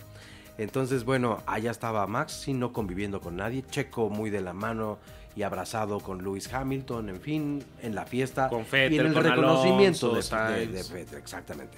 [0.58, 3.64] Entonces, bueno, allá estaba Max, sí, no conviviendo con nadie.
[3.70, 5.00] Checo muy de la mano
[5.36, 8.50] y abrazado con Lewis Hamilton, en fin, en la fiesta.
[8.50, 11.78] Con y Vettel, en el con reconocimiento Alonso, de, de, exactamente.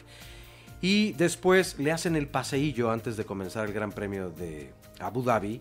[0.88, 5.60] Y después le hacen el paseillo antes de comenzar el Gran Premio de Abu Dhabi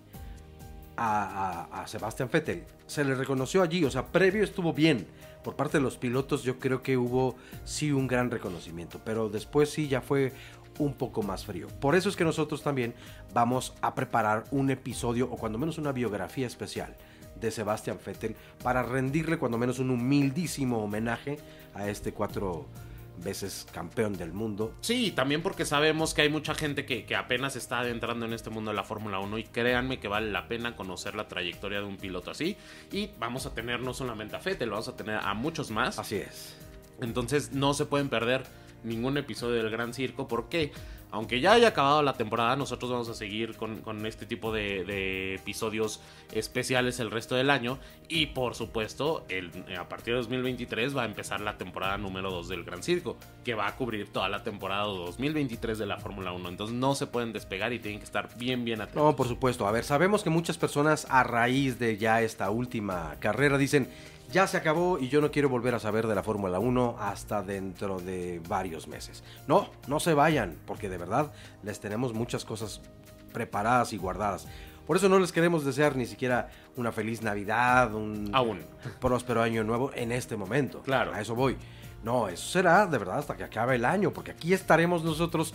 [0.99, 2.65] a, a, a Sebastian Vettel.
[2.87, 5.07] Se le reconoció allí, o sea, previo estuvo bien.
[5.43, 9.71] Por parte de los pilotos yo creo que hubo sí un gran reconocimiento, pero después
[9.71, 10.35] sí ya fue
[10.79, 11.69] un poco más frío.
[11.81, 12.93] Por eso es que nosotros también
[13.33, 16.95] vamos a preparar un episodio o cuando menos una biografía especial
[17.41, 21.39] de Sebastian Vettel para rendirle cuando menos un humildísimo homenaje
[21.73, 22.67] a este cuatro
[23.19, 24.75] veces campeón del mundo.
[24.81, 28.51] Sí, también porque sabemos que hay mucha gente que, que apenas está adentrando en este
[28.51, 31.87] mundo de la Fórmula 1 y créanme que vale la pena conocer la trayectoria de
[31.87, 32.57] un piloto así.
[32.93, 35.99] Y vamos a tener no solamente a Fettel, vamos a tener a muchos más.
[35.99, 36.57] Así es.
[37.01, 38.45] Entonces no se pueden perder
[38.83, 40.73] ningún episodio del Gran Circo porque
[41.15, 45.37] aunque ya haya acabado la temporada, nosotros vamos a seguir con, con este tipo de,
[45.37, 46.01] episodios
[46.33, 47.79] especiales el resto del año.
[48.09, 52.49] Y por supuesto, el, a partir de 2023 va a empezar la temporada número 2
[52.49, 56.49] del Gran Circo, que va a cubrir toda la temporada 2023 de la Fórmula 1.
[56.49, 59.05] Entonces no se pueden despegar y tienen que estar bien, bien atentos.
[59.05, 59.69] No, por supuesto.
[59.69, 63.89] A ver, sabemos que muchas personas a raíz de ya esta última carrera dicen,
[64.33, 67.43] ya se acabó y yo no quiero volver a saber de la Fórmula 1 hasta
[67.43, 69.23] dentro de varios meses.
[69.47, 71.33] No, no se vayan, porque de verdad
[71.63, 72.81] les tenemos muchas cosas
[73.33, 74.47] preparadas y guardadas.
[74.87, 78.61] Por eso no les queremos desear ni siquiera una feliz Navidad, un Aún.
[79.01, 80.83] próspero año nuevo en este momento.
[80.83, 81.15] Claro.
[81.15, 81.57] A eso voy.
[82.03, 85.55] No, eso será de verdad hasta que acabe el año, porque aquí estaremos nosotros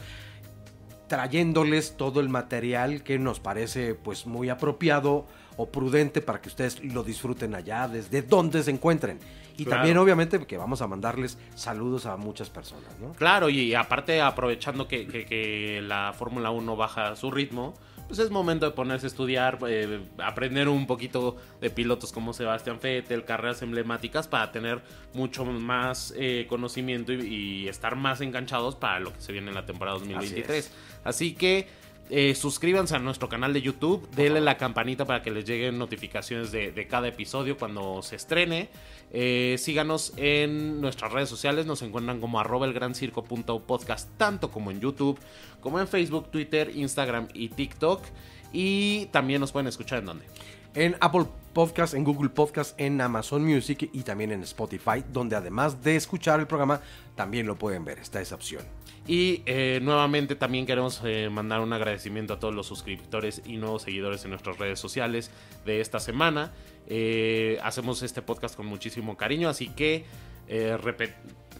[1.07, 5.25] trayéndoles todo el material que nos parece pues muy apropiado
[5.61, 9.19] o prudente para que ustedes lo disfruten allá desde donde se encuentren.
[9.57, 9.79] Y Claro.
[9.81, 13.11] también obviamente que vamos a mandarles saludos a muchas personas, ¿no?
[13.11, 17.73] Claro, y aparte aprovechando que, que- que la Fórmula 1 baja su ritmo,
[18.07, 22.79] pues es momento de ponerse a estudiar, eh, aprender un poquito de pilotos como Sebastián
[22.81, 24.81] Vettel, carreras emblemáticas para tener
[25.13, 27.17] mucho más eh, conocimiento y,
[27.65, 30.71] y estar más enganchados para lo que se viene en la temporada 2023.
[31.03, 31.67] Así, que
[32.09, 36.51] eh, suscríbanse a nuestro canal de YouTube, denle la campanita para que les lleguen notificaciones
[36.51, 38.69] de, cada episodio cuando se estrene.
[39.11, 44.49] Eh, síganos en nuestras redes sociales, nos encuentran como arroba el gran circo podcast, tanto
[44.49, 45.19] como en YouTube,
[45.61, 48.03] como en Facebook, Twitter, Instagram y TikTok.
[48.51, 50.25] Y también nos pueden escuchar en donde.
[50.73, 55.83] En Apple Podcast, en Google Podcast, en Amazon Music y también en Spotify, donde además
[55.83, 56.81] de escuchar el programa,
[57.15, 58.78] también lo pueden ver, está esa opción.
[59.09, 63.81] Y eh, nuevamente también queremos eh, mandar un agradecimiento a todos los suscriptores y nuevos
[63.81, 65.31] seguidores en nuestras redes sociales
[65.65, 66.51] de esta semana.
[66.85, 70.05] Eh, hacemos este podcast con muchísimo cariño, así que
[70.47, 71.15] repet-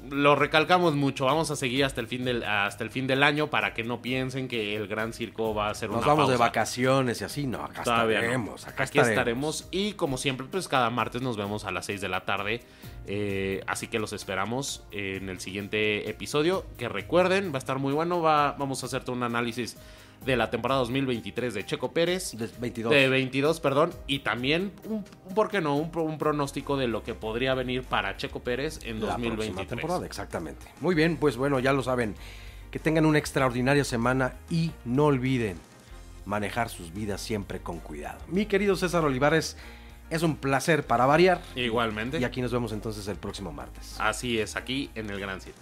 [0.09, 1.25] lo recalcamos mucho.
[1.25, 4.01] Vamos a seguir hasta el fin del hasta el fin del año para que no
[4.01, 7.45] piensen que el Gran Circo va a ser Nos una vamos de vacaciones y así,
[7.45, 8.23] no, acá Todavía no.
[8.23, 9.67] estaremos, acá Aquí estaremos.
[9.71, 12.61] Y como siempre, pues cada martes nos vemos a las 6 de la tarde.
[13.07, 16.65] Eh, así que los esperamos en el siguiente episodio.
[16.77, 18.21] Que recuerden, va a estar muy bueno.
[18.21, 19.77] Va, vamos a hacerte un análisis
[20.25, 22.33] de la temporada 2023 de Checo Pérez.
[22.37, 22.91] De 22.
[22.93, 23.91] De 22, perdón.
[24.07, 25.03] Y también, un,
[25.33, 25.75] ¿por qué no?
[25.75, 29.35] Un, pro- un pronóstico de lo que podría venir para Checo Pérez en la próxima
[29.35, 29.67] 2023.
[29.67, 30.65] temporada, exactamente.
[30.81, 32.15] Muy bien, pues bueno, ya lo saben.
[32.71, 35.57] Que tengan una extraordinaria semana y no olviden
[36.25, 38.19] manejar sus vidas siempre con cuidado.
[38.27, 39.57] Mi querido César Olivares,
[40.11, 41.41] es un placer para variar.
[41.55, 42.19] Igualmente.
[42.19, 43.95] Y aquí nos vemos entonces el próximo martes.
[43.99, 45.61] Así es, aquí en el Gran Circo.